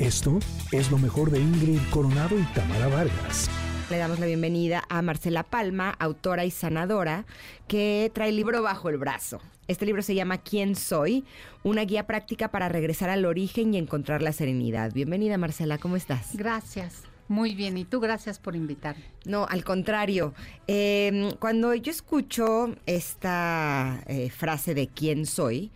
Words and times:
Esto 0.00 0.38
es 0.72 0.90
lo 0.90 0.96
mejor 0.96 1.30
de 1.30 1.38
Ingrid 1.38 1.78
Coronado 1.90 2.38
y 2.38 2.42
Tamara 2.54 2.88
Vargas. 2.88 3.50
Le 3.90 3.98
damos 3.98 4.18
la 4.18 4.24
bienvenida 4.24 4.82
a 4.88 5.02
Marcela 5.02 5.42
Palma, 5.42 5.90
autora 5.90 6.46
y 6.46 6.50
sanadora, 6.50 7.26
que 7.68 8.10
trae 8.14 8.30
el 8.30 8.36
libro 8.36 8.62
bajo 8.62 8.88
el 8.88 8.96
brazo. 8.96 9.42
Este 9.68 9.84
libro 9.84 10.00
se 10.00 10.14
llama 10.14 10.38
¿Quién 10.38 10.74
soy? 10.74 11.26
Una 11.64 11.82
guía 11.82 12.06
práctica 12.06 12.48
para 12.48 12.70
regresar 12.70 13.10
al 13.10 13.26
origen 13.26 13.74
y 13.74 13.76
encontrar 13.76 14.22
la 14.22 14.32
serenidad. 14.32 14.90
Bienvenida 14.94 15.36
Marcela, 15.36 15.76
¿cómo 15.76 15.96
estás? 15.96 16.30
Gracias. 16.32 17.02
Muy 17.28 17.54
bien, 17.54 17.76
y 17.76 17.84
tú 17.84 18.00
gracias 18.00 18.38
por 18.38 18.56
invitarme. 18.56 19.04
No, 19.26 19.44
al 19.50 19.64
contrario. 19.64 20.32
Em, 20.66 21.32
cuando 21.32 21.74
yo 21.74 21.92
escucho 21.92 22.74
esta 22.86 24.02
eh, 24.06 24.30
frase 24.30 24.72
de 24.72 24.88
quién 24.88 25.26
soy, 25.26 25.70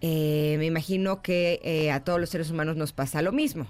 eh, 0.00 0.56
me 0.58 0.66
imagino 0.66 1.22
que 1.22 1.60
eh, 1.62 1.90
a 1.90 2.04
todos 2.04 2.20
los 2.20 2.30
seres 2.30 2.50
humanos 2.50 2.76
nos 2.76 2.92
pasa 2.92 3.22
lo 3.22 3.32
mismo. 3.32 3.66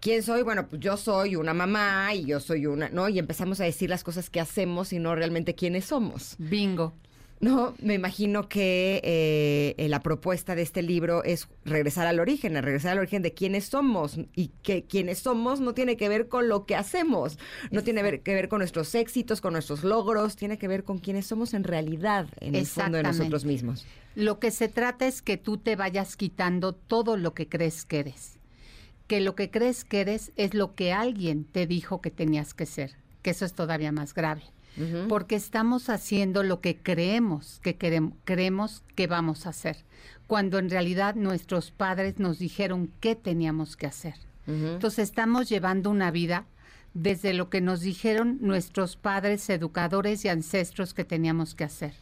¿Quién 0.00 0.22
soy? 0.22 0.42
Bueno, 0.42 0.66
pues 0.68 0.80
yo 0.80 0.96
soy 0.96 1.36
una 1.36 1.54
mamá 1.54 2.12
y 2.14 2.24
yo 2.24 2.40
soy 2.40 2.66
una, 2.66 2.88
¿no? 2.88 3.08
Y 3.08 3.18
empezamos 3.18 3.60
a 3.60 3.64
decir 3.64 3.88
las 3.88 4.02
cosas 4.02 4.30
que 4.30 4.40
hacemos 4.40 4.92
y 4.92 4.98
no 4.98 5.14
realmente 5.14 5.54
quiénes 5.54 5.84
somos. 5.84 6.34
Bingo. 6.38 6.92
No, 7.42 7.74
me 7.82 7.94
imagino 7.94 8.48
que 8.48 9.00
eh, 9.02 9.88
la 9.88 9.98
propuesta 9.98 10.54
de 10.54 10.62
este 10.62 10.80
libro 10.80 11.24
es 11.24 11.48
regresar 11.64 12.06
al 12.06 12.20
origen, 12.20 12.54
regresar 12.54 12.92
al 12.92 12.98
origen 13.00 13.20
de 13.20 13.34
quiénes 13.34 13.64
somos 13.64 14.16
y 14.36 14.52
que 14.62 14.84
quiénes 14.84 15.18
somos 15.18 15.58
no 15.58 15.74
tiene 15.74 15.96
que 15.96 16.08
ver 16.08 16.28
con 16.28 16.48
lo 16.48 16.66
que 16.66 16.76
hacemos, 16.76 17.40
no 17.72 17.82
tiene 17.82 18.20
que 18.20 18.34
ver 18.34 18.48
con 18.48 18.60
nuestros 18.60 18.94
éxitos, 18.94 19.40
con 19.40 19.54
nuestros 19.54 19.82
logros, 19.82 20.36
tiene 20.36 20.56
que 20.56 20.68
ver 20.68 20.84
con 20.84 21.00
quiénes 21.00 21.26
somos 21.26 21.52
en 21.52 21.64
realidad, 21.64 22.28
en 22.38 22.54
el 22.54 22.64
fondo 22.64 22.98
de 22.98 23.02
nosotros 23.02 23.44
mismos. 23.44 23.86
Lo 24.14 24.38
que 24.38 24.52
se 24.52 24.68
trata 24.68 25.08
es 25.08 25.20
que 25.20 25.36
tú 25.36 25.56
te 25.58 25.74
vayas 25.74 26.16
quitando 26.16 26.74
todo 26.76 27.16
lo 27.16 27.34
que 27.34 27.48
crees 27.48 27.84
que 27.84 27.98
eres, 27.98 28.38
que 29.08 29.20
lo 29.20 29.34
que 29.34 29.50
crees 29.50 29.82
que 29.82 30.00
eres 30.00 30.30
es 30.36 30.54
lo 30.54 30.76
que 30.76 30.92
alguien 30.92 31.42
te 31.42 31.66
dijo 31.66 32.00
que 32.02 32.12
tenías 32.12 32.54
que 32.54 32.66
ser, 32.66 32.94
que 33.20 33.30
eso 33.30 33.44
es 33.44 33.52
todavía 33.52 33.90
más 33.90 34.14
grave 34.14 34.44
porque 35.08 35.36
estamos 35.36 35.90
haciendo 35.90 36.42
lo 36.42 36.60
que 36.60 36.76
creemos 36.76 37.60
que 37.62 37.76
queremos, 37.76 38.14
creemos 38.24 38.82
que 38.94 39.06
vamos 39.06 39.46
a 39.46 39.50
hacer, 39.50 39.76
cuando 40.26 40.58
en 40.58 40.70
realidad 40.70 41.14
nuestros 41.14 41.70
padres 41.70 42.18
nos 42.18 42.38
dijeron 42.38 42.90
qué 43.00 43.14
teníamos 43.14 43.76
que 43.76 43.86
hacer. 43.86 44.14
Entonces 44.46 45.10
estamos 45.10 45.48
llevando 45.48 45.90
una 45.90 46.10
vida 46.10 46.46
desde 46.94 47.32
lo 47.32 47.48
que 47.48 47.60
nos 47.60 47.80
dijeron 47.80 48.38
nuestros 48.40 48.96
padres, 48.96 49.48
educadores 49.50 50.24
y 50.24 50.28
ancestros 50.28 50.94
que 50.94 51.04
teníamos 51.04 51.54
que 51.54 51.64
hacer. 51.64 51.94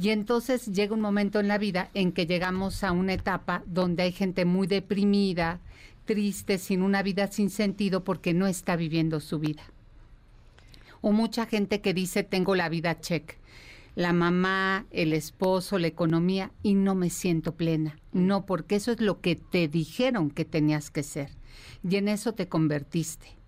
Y 0.00 0.10
entonces 0.10 0.66
llega 0.66 0.94
un 0.94 1.00
momento 1.00 1.40
en 1.40 1.48
la 1.48 1.58
vida 1.58 1.90
en 1.94 2.12
que 2.12 2.26
llegamos 2.26 2.84
a 2.84 2.92
una 2.92 3.14
etapa 3.14 3.64
donde 3.66 4.04
hay 4.04 4.12
gente 4.12 4.44
muy 4.44 4.68
deprimida, 4.68 5.58
triste, 6.04 6.58
sin 6.58 6.82
una 6.82 7.02
vida 7.02 7.26
sin 7.26 7.50
sentido 7.50 8.04
porque 8.04 8.34
no 8.34 8.46
está 8.46 8.76
viviendo 8.76 9.18
su 9.18 9.40
vida 9.40 9.64
o 11.00 11.12
mucha 11.12 11.46
gente 11.46 11.80
que 11.80 11.94
dice 11.94 12.22
tengo 12.22 12.54
la 12.54 12.68
vida 12.68 13.00
check. 13.00 13.38
La 13.94 14.12
mamá, 14.12 14.86
el 14.90 15.12
esposo, 15.12 15.78
la 15.78 15.88
economía 15.88 16.52
y 16.62 16.74
no 16.74 16.94
me 16.94 17.10
siento 17.10 17.56
plena. 17.56 17.98
No, 18.12 18.46
porque 18.46 18.76
eso 18.76 18.92
es 18.92 19.00
lo 19.00 19.20
que 19.20 19.34
te 19.34 19.66
dijeron 19.66 20.30
que 20.30 20.44
tenías 20.44 20.90
que 20.90 21.02
ser. 21.02 21.30
Y 21.88 21.96
en 21.96 22.08
eso 22.08 22.32
te 22.32 22.48
convertiste. 22.48 23.38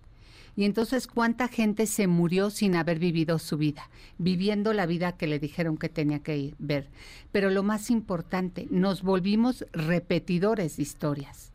Y 0.55 0.65
entonces, 0.65 1.07
¿cuánta 1.07 1.47
gente 1.47 1.85
se 1.85 2.07
murió 2.07 2.49
sin 2.49 2.75
haber 2.75 2.99
vivido 2.99 3.39
su 3.39 3.57
vida? 3.57 3.89
Viviendo 4.17 4.73
la 4.73 4.85
vida 4.85 5.13
que 5.13 5.27
le 5.27 5.39
dijeron 5.39 5.77
que 5.77 5.87
tenía 5.87 6.19
que 6.19 6.53
ver. 6.59 6.89
Pero 7.31 7.49
lo 7.49 7.63
más 7.63 7.89
importante, 7.89 8.67
nos 8.69 9.01
volvimos 9.01 9.65
repetidores 9.71 10.75
de 10.77 10.83
historias. 10.83 11.50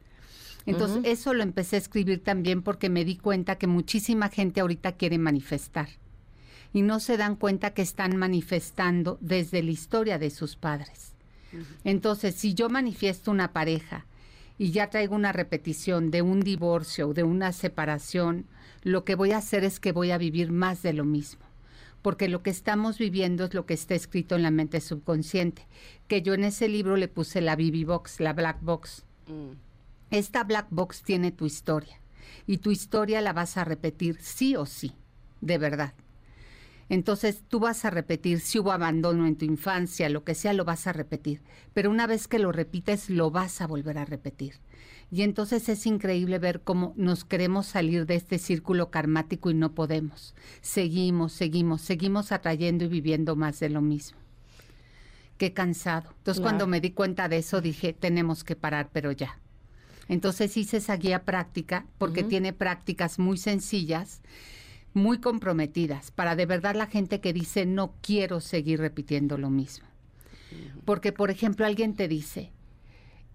Entonces, 0.67 1.01
eso 1.05 1.33
lo 1.33 1.43
empecé 1.43 1.77
a 1.77 1.79
escribir 1.79 2.23
también 2.23 2.63
porque 2.63 2.91
me 2.91 3.05
di 3.05 3.17
cuenta 3.17 3.57
que 3.57 3.69
muchísima 3.69 4.29
gente 4.29 4.61
ahorita 4.61 4.93
quiere 4.93 5.17
manifestar 5.17 5.89
y 6.73 6.83
no 6.83 7.01
se 7.01 7.17
dan 7.17 7.37
cuenta 7.37 7.71
que 7.71 7.83
están 7.83 8.17
manifestando 8.17 9.17
desde 9.21 9.63
la 9.63 9.71
historia 9.71 10.19
de 10.19 10.31
sus 10.31 10.57
padres. 10.57 11.15
Entonces, 11.85 12.35
si 12.35 12.53
yo 12.53 12.69
manifiesto 12.69 13.31
una 13.31 13.53
pareja 13.53 14.05
y 14.59 14.73
ya 14.73 14.91
traigo 14.91 15.15
una 15.15 15.33
repetición 15.33 16.11
de 16.11 16.21
un 16.21 16.41
divorcio 16.41 17.09
o 17.09 17.15
de 17.15 17.23
una 17.23 17.53
separación, 17.53 18.45
lo 18.83 19.05
que 19.05 19.15
voy 19.15 19.33
a 19.33 19.39
hacer 19.39 19.65
es 19.65 19.81
que 19.81 19.93
voy 19.93 20.11
a 20.11 20.19
vivir 20.19 20.53
más 20.53 20.83
de 20.83 20.93
lo 20.93 21.05
mismo. 21.05 21.47
Porque 22.03 22.29
lo 22.29 22.43
que 22.43 22.51
estamos 22.51 22.99
viviendo 22.99 23.45
es 23.45 23.55
lo 23.55 23.67
que 23.67 23.75
está 23.75 23.95
escrito 23.95 24.37
en 24.37 24.43
la 24.43 24.51
mente 24.51 24.81
subconsciente, 24.81 25.67
que 26.09 26.23
yo 26.23 26.35
en 26.35 26.45
ese 26.45 26.69
libro 26.69 26.97
le 26.97 27.09
puse 27.09 27.41
la 27.41 27.57
BB 27.57 27.87
Box, 27.87 28.21
la 28.21 28.33
Black 28.33 28.59
Box. 28.61 29.05
Mm. 29.29 29.66
Esta 30.11 30.45
black 30.45 30.69
box 30.71 31.03
tiene 31.03 31.33
tu 31.33 31.47
historia 31.47 32.01
y 32.47 32.59
tu 32.59 32.71
historia 32.71 33.21
la 33.21 33.33
vas 33.33 33.57
a 33.57 33.65
repetir 33.65 34.19
sí 34.21 34.57
o 34.57 34.67
sí, 34.67 34.93
de 35.41 35.59
verdad. 35.59 35.95
Entonces 36.89 37.43
tú 37.49 37.59
vas 37.59 37.85
a 37.85 37.91
repetir 37.91 38.39
si 38.39 38.61
hubo 38.61 38.71
abandono 38.71 39.27
en 39.27 39.37
tu 39.37 39.45
infancia, 39.45 40.09
lo 40.09 40.23
que 40.23 40.37
sea, 40.37 40.53
lo 40.53 40.65
vas 40.65 40.87
a 40.87 40.93
repetir. 40.93 41.43
Pero 41.75 41.91
una 41.91 42.07
vez 42.07 42.29
que 42.29 42.39
lo 42.39 42.53
repites, 42.53 43.11
lo 43.11 43.31
vas 43.33 43.61
a 43.61 43.67
volver 43.67 43.99
a 43.99 44.05
repetir. 44.05 44.61
Y 45.11 45.23
entonces 45.23 45.69
es 45.69 45.87
increíble 45.87 46.39
ver 46.39 46.61
cómo 46.63 46.93
nos 46.97 47.25
queremos 47.25 47.67
salir 47.67 48.07
de 48.07 48.15
este 48.15 48.39
círculo 48.39 48.91
karmático 48.91 49.51
y 49.51 49.55
no 49.55 49.73
podemos. 49.73 50.35
Seguimos, 50.63 51.33
seguimos, 51.33 51.83
seguimos 51.83 52.31
atrayendo 52.31 52.85
y 52.85 52.89
viviendo 52.89 53.35
más 53.35 53.59
de 53.59 53.71
lo 53.71 53.83
mismo. 53.83 54.19
Qué 55.39 55.53
cansado. 55.53 56.11
Entonces 56.19 56.41
cuando 56.41 56.67
me 56.67 56.81
di 56.81 56.93
cuenta 56.93 57.29
de 57.29 57.39
eso 57.39 57.61
dije, 57.61 57.93
tenemos 57.93 58.45
que 58.45 58.57
parar, 58.57 58.91
pero 58.93 59.11
ya. 59.13 59.41
Entonces 60.09 60.57
hice 60.57 60.79
esa 60.79 60.97
guía 60.97 61.25
práctica 61.25 61.87
porque 61.99 62.23
tiene 62.23 62.53
prácticas 62.53 63.19
muy 63.19 63.39
sencillas, 63.39 64.21
muy 64.95 65.19
comprometidas, 65.19 66.11
para 66.11 66.37
de 66.37 66.47
verdad 66.47 66.75
la 66.75 66.87
gente 66.87 67.21
que 67.21 67.33
dice 67.33 67.67
no 67.67 67.95
quiero 68.01 68.41
seguir 68.41 68.81
repitiendo 68.81 69.37
lo 69.37 69.51
mismo. 69.51 69.87
Porque, 70.85 71.13
por 71.13 71.31
ejemplo, 71.31 71.67
alguien 71.67 71.95
te 71.95 72.09
dice, 72.09 72.53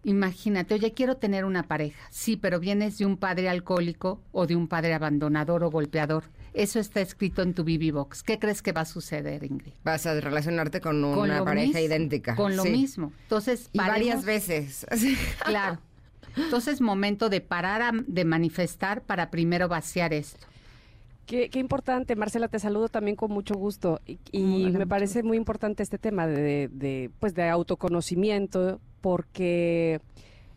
imagínate, 0.04 0.74
oye, 0.74 0.94
quiero 0.94 1.18
tener 1.18 1.46
una 1.46 1.64
pareja. 1.64 2.00
Sí, 2.10 2.38
pero 2.38 2.60
vienes 2.60 2.98
de 2.98 3.06
un 3.06 3.18
padre 3.18 3.50
alcohólico 3.50 4.22
o 4.32 4.48
de 4.48 4.56
un 4.56 4.68
padre 4.68 4.94
abandonador 4.94 5.64
o 5.64 5.70
golpeador. 5.70 6.24
Eso 6.54 6.80
está 6.80 7.02
escrito 7.02 7.42
en 7.42 7.54
tu 7.54 7.64
BB 7.64 7.94
Box. 7.94 8.24
¿Qué 8.24 8.40
crees 8.40 8.62
que 8.62 8.72
va 8.72 8.82
a 8.82 8.86
suceder, 8.86 9.44
Ingrid? 9.44 9.74
Vas 9.84 10.06
a 10.06 10.20
relacionarte 10.20 10.82
con 10.82 11.04
una 11.04 11.44
pareja 11.44 11.80
idéntica. 11.80 12.36
Con 12.36 12.56
lo 12.56 12.66
mismo. 12.66 13.14
Entonces, 13.24 13.70
y 13.72 13.78
varias 13.78 14.26
veces. 14.26 14.86
claro. 15.46 15.80
Entonces, 16.36 16.82
momento 16.82 17.30
de 17.30 17.42
parar 17.42 17.94
de 18.06 18.26
manifestar 18.26 19.02
para 19.02 19.30
primero 19.32 19.68
vaciar 19.68 20.14
esto. 20.14 20.48
Qué, 21.26 21.50
importante, 21.54 22.18
Marcela, 22.18 22.50
te 22.50 22.60
saludo 22.60 22.90
también 22.90 23.16
con 23.16 23.32
mucho 23.32 23.56
gusto. 23.56 24.02
Y, 24.34 24.70
me 24.72 24.86
parece 24.86 25.24
muy 25.24 25.38
importante 25.38 25.82
este 25.82 25.98
tema 25.98 26.28
de, 26.28 27.10
pues 27.20 27.34
de 27.34 27.48
autoconocimiento 27.48 28.82
porque 29.00 30.02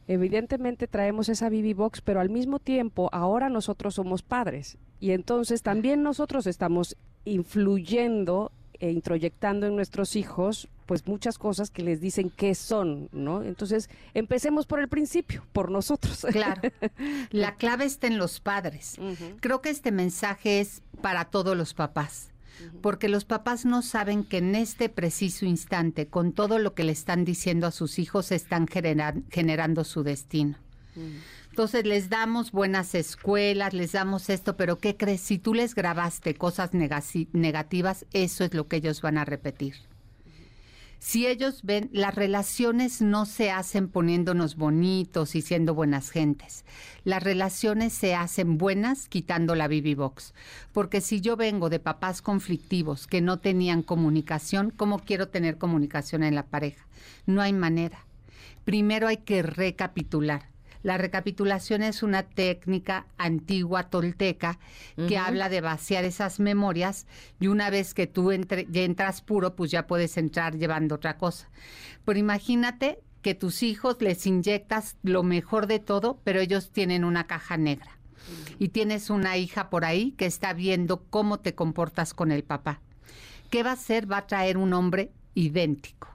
evidentemente 0.08 0.88
traemos 0.88 1.28
esa 1.28 1.48
BB 1.48 1.74
Box, 1.76 2.00
pero 2.00 2.20
al 2.20 2.28
mismo 2.28 2.58
tiempo 2.58 3.08
ahora 3.12 3.48
nosotros 3.48 3.94
somos 3.94 4.22
padres. 4.22 4.76
Y 4.98 5.12
entonces 5.12 5.62
también 5.62 6.02
nosotros 6.02 6.46
estamos 6.48 6.96
influyendo 7.24 8.50
e 8.80 8.90
introyectando 8.90 9.66
en 9.66 9.76
nuestros 9.76 10.16
hijos 10.16 10.68
pues 10.86 11.06
muchas 11.06 11.38
cosas 11.38 11.70
que 11.70 11.82
les 11.82 12.00
dicen 12.00 12.30
qué 12.30 12.54
son, 12.54 13.08
¿no? 13.12 13.42
Entonces, 13.42 13.88
empecemos 14.12 14.66
por 14.66 14.80
el 14.80 14.88
principio, 14.88 15.46
por 15.52 15.70
nosotros. 15.70 16.26
Claro. 16.30 16.62
La 17.30 17.56
clave 17.56 17.84
está 17.84 18.06
en 18.06 18.18
los 18.18 18.40
padres. 18.40 18.96
Creo 19.40 19.60
que 19.60 19.70
este 19.70 19.92
mensaje 19.92 20.60
es 20.60 20.82
para 21.00 21.26
todos 21.26 21.56
los 21.56 21.74
papás. 21.74 22.30
Porque 22.82 23.08
los 23.08 23.24
papás 23.24 23.64
no 23.64 23.82
saben 23.82 24.24
que 24.24 24.38
en 24.38 24.54
este 24.54 24.88
preciso 24.88 25.44
instante, 25.44 26.06
con 26.06 26.32
todo 26.32 26.58
lo 26.58 26.74
que 26.74 26.84
le 26.84 26.92
están 26.92 27.24
diciendo 27.24 27.66
a 27.66 27.72
sus 27.72 27.98
hijos, 27.98 28.30
están 28.30 28.68
generando 28.68 29.84
su 29.84 30.04
destino. 30.04 30.56
Entonces 31.50 31.84
les 31.84 32.08
damos 32.08 32.52
buenas 32.52 32.94
escuelas, 32.94 33.74
les 33.74 33.92
damos 33.92 34.28
esto, 34.30 34.56
pero 34.56 34.78
¿qué 34.78 34.96
crees? 34.96 35.20
Si 35.20 35.38
tú 35.38 35.54
les 35.54 35.74
grabaste 35.74 36.34
cosas 36.34 36.70
negativas, 36.72 38.06
eso 38.12 38.44
es 38.44 38.54
lo 38.54 38.68
que 38.68 38.76
ellos 38.76 39.02
van 39.02 39.18
a 39.18 39.24
repetir. 39.24 39.74
Si 41.06 41.26
ellos 41.26 41.64
ven, 41.64 41.90
las 41.92 42.14
relaciones 42.14 43.02
no 43.02 43.26
se 43.26 43.50
hacen 43.50 43.88
poniéndonos 43.88 44.56
bonitos 44.56 45.34
y 45.34 45.42
siendo 45.42 45.74
buenas 45.74 46.08
gentes. 46.08 46.64
Las 47.04 47.22
relaciones 47.22 47.92
se 47.92 48.14
hacen 48.14 48.56
buenas 48.56 49.06
quitando 49.10 49.54
la 49.54 49.68
BB 49.68 49.96
Box. 49.96 50.32
Porque 50.72 51.02
si 51.02 51.20
yo 51.20 51.36
vengo 51.36 51.68
de 51.68 51.78
papás 51.78 52.22
conflictivos 52.22 53.06
que 53.06 53.20
no 53.20 53.38
tenían 53.38 53.82
comunicación, 53.82 54.70
¿cómo 54.74 54.98
quiero 54.98 55.28
tener 55.28 55.58
comunicación 55.58 56.22
en 56.22 56.34
la 56.34 56.46
pareja? 56.46 56.86
No 57.26 57.42
hay 57.42 57.52
manera. 57.52 58.06
Primero 58.64 59.06
hay 59.06 59.18
que 59.18 59.42
recapitular 59.42 60.53
la 60.84 60.98
recapitulación 60.98 61.82
es 61.82 62.02
una 62.02 62.22
técnica 62.22 63.06
antigua 63.16 63.84
tolteca 63.84 64.58
que 65.08 65.16
habla 65.16 65.48
de 65.48 65.62
vaciar 65.62 66.04
esas 66.04 66.40
memorias 66.40 67.06
y 67.40 67.46
una 67.46 67.70
vez 67.70 67.94
que 67.94 68.06
tú 68.06 68.30
ya 68.32 68.82
entras 68.82 69.22
puro, 69.22 69.56
pues 69.56 69.70
ya 69.70 69.86
puedes 69.86 70.18
entrar 70.18 70.56
llevando 70.56 70.96
otra 70.96 71.16
cosa. 71.16 71.48
Pero 72.04 72.18
imagínate 72.18 73.00
que 73.22 73.34
tus 73.34 73.62
hijos 73.62 73.96
les 74.00 74.26
inyectas 74.26 74.96
lo 75.02 75.22
mejor 75.22 75.66
de 75.66 75.78
todo, 75.78 76.20
pero 76.22 76.40
ellos 76.40 76.70
tienen 76.70 77.04
una 77.04 77.26
caja 77.26 77.56
negra. 77.56 77.98
Y 78.58 78.68
tienes 78.68 79.08
una 79.08 79.38
hija 79.38 79.70
por 79.70 79.86
ahí 79.86 80.12
que 80.12 80.26
está 80.26 80.52
viendo 80.52 81.02
cómo 81.08 81.40
te 81.40 81.54
comportas 81.54 82.12
con 82.12 82.30
el 82.30 82.44
papá. 82.44 82.82
¿Qué 83.48 83.62
va 83.62 83.70
a 83.70 83.74
hacer? 83.74 84.10
Va 84.10 84.18
a 84.18 84.26
traer 84.26 84.58
un 84.58 84.74
hombre 84.74 85.12
idéntico. 85.34 86.13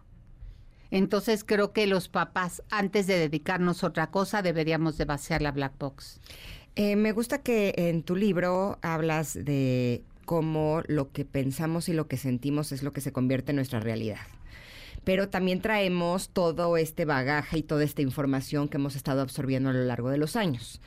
Entonces 0.92 1.44
creo 1.44 1.72
que 1.72 1.88
los 1.88 2.08
papás, 2.08 2.64
antes 2.70 3.08
de 3.08 3.18
dedicarnos 3.18 3.84
a 3.84 3.88
otra 3.88 4.12
cosa, 4.12 4.42
deberíamos 4.42 4.98
de 4.98 5.06
vaciar 5.06 5.42
la 5.42 5.52
black 5.52 5.74
box. 5.78 6.20
Eh, 6.76 6.96
me 6.96 7.12
gusta 7.12 7.42
que 7.42 7.74
en 7.78 8.04
tu 8.04 8.16
libro 8.16 8.80
hablas 8.82 9.34
de 9.34 10.04
cómo 10.26 10.82
lo 10.88 11.12
que 11.12 11.26
pensamos 11.26 11.90
y 11.90 11.94
lo 11.94 12.08
que 12.08 12.18
sentimos 12.18 12.72
es 12.72 12.84
lo 12.84 12.94
que 12.94 13.02
se 13.02 13.12
convierte 13.12 13.52
en 13.52 13.58
nuestra 13.58 13.80
realidad 13.80 14.20
pero 15.04 15.30
también 15.30 15.62
traemos 15.62 16.30
todo 16.30 16.78
este 16.78 17.06
bagaje 17.06 17.60
y 17.60 17.64
toda 17.64 17.84
esta 17.84 18.02
información 18.02 18.68
que 18.68 18.78
hemos 18.78 18.96
estado 18.96 19.22
absorbiendo 19.22 19.70
a 19.70 19.74
lo 19.74 19.84
largo 19.86 20.10
de 20.10 20.18
los 20.18 20.36
años 20.36 20.82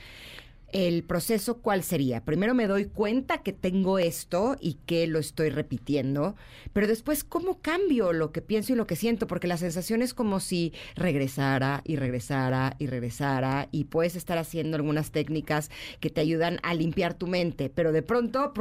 el 0.72 1.04
proceso, 1.04 1.58
¿cuál 1.58 1.82
sería? 1.82 2.24
Primero 2.24 2.54
me 2.54 2.66
doy 2.66 2.86
cuenta 2.86 3.42
que 3.42 3.52
tengo 3.52 3.98
esto 3.98 4.56
y 4.58 4.78
que 4.86 5.06
lo 5.06 5.18
estoy 5.18 5.50
repitiendo, 5.50 6.34
pero 6.72 6.86
después, 6.86 7.24
¿cómo 7.24 7.60
cambio 7.60 8.12
lo 8.12 8.32
que 8.32 8.40
pienso 8.40 8.72
y 8.72 8.76
lo 8.76 8.86
que 8.86 8.96
siento? 8.96 9.26
Porque 9.26 9.46
la 9.46 9.58
sensación 9.58 10.00
es 10.00 10.14
como 10.14 10.40
si 10.40 10.72
regresara 10.96 11.82
y 11.84 11.96
regresara 11.96 12.76
y 12.78 12.86
regresara 12.86 13.68
y 13.70 13.84
puedes 13.84 14.16
estar 14.16 14.38
haciendo 14.38 14.76
algunas 14.76 15.10
técnicas 15.10 15.70
que 16.00 16.10
te 16.10 16.22
ayudan 16.22 16.58
a 16.62 16.74
limpiar 16.74 17.14
tu 17.14 17.26
mente, 17.26 17.68
pero 17.68 17.92
de 17.92 18.02
pronto, 18.02 18.52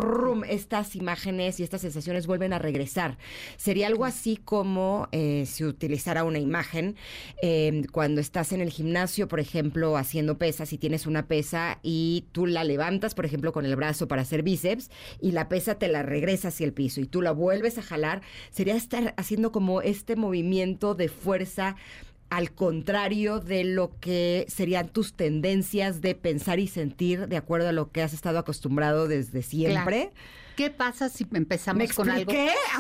estas 0.50 0.96
imágenes 0.96 1.60
y 1.60 1.64
estas 1.64 1.82
sensaciones 1.82 2.28
vuelven 2.28 2.54
a 2.54 2.60
regresar. 2.60 3.18
Sería 3.56 3.88
algo 3.88 4.04
así 4.04 4.38
como 4.38 5.08
eh, 5.12 5.46
si 5.48 5.64
utilizara 5.64 6.26
una 6.26 6.40
imagen 6.40 6.96
eh, 7.42 7.84
cuando 7.92 8.20
estás 8.20 8.52
en 8.52 8.60
el 8.60 8.70
gimnasio, 8.70 9.28
por 9.30 9.40
ejemplo, 9.40 9.96
haciendo 9.96 10.38
pesas 10.38 10.74
y 10.74 10.78
tienes 10.78 11.08
una 11.08 11.28
pesa 11.28 11.80
y 11.82 12.01
y 12.02 12.26
tú 12.32 12.48
la 12.48 12.64
levantas, 12.64 13.14
por 13.14 13.26
ejemplo, 13.26 13.54
con 13.54 13.66
el 13.66 13.76
brazo 13.76 14.08
para 14.08 14.24
hacer 14.24 14.42
bíceps 14.42 14.90
y 15.20 15.34
la 15.34 15.50
pesa 15.50 15.76
te 15.76 15.88
la 15.88 16.02
regresa 16.02 16.48
hacia 16.48 16.66
el 16.66 16.74
piso 16.74 17.00
y 17.00 17.06
tú 17.06 17.22
la 17.22 17.32
vuelves 17.32 17.78
a 17.78 17.84
jalar, 17.84 18.22
sería 18.50 18.76
estar 18.76 19.14
haciendo 19.18 19.52
como 19.52 19.82
este 19.82 20.16
movimiento 20.16 20.96
de 20.96 21.10
fuerza 21.10 21.76
al 22.32 22.54
contrario 22.54 23.40
de 23.40 23.66
lo 23.66 24.00
que 24.00 24.46
serían 24.48 24.88
tus 24.88 25.14
tendencias 25.14 26.02
de 26.02 26.16
pensar 26.16 26.60
y 26.60 26.68
sentir 26.68 27.28
de 27.28 27.38
acuerdo 27.38 27.70
a 27.70 27.72
lo 27.74 27.92
que 27.92 28.02
has 28.02 28.14
estado 28.14 28.40
acostumbrado 28.40 29.08
desde 29.08 29.44
siempre. 29.44 30.12
¿Qué 30.56 30.70
pasa 30.70 31.10
si 31.10 31.28
empezamos 31.34 31.92
con 31.94 32.10
algo 32.10 32.32